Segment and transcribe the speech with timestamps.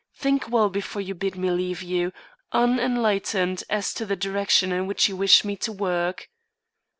[0.15, 2.11] Think well before you bid me leave you,
[2.53, 6.27] unenlightened as to the direction in which you wish me to work."